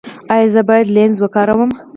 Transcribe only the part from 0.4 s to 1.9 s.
زه باید لینز وکاروم؟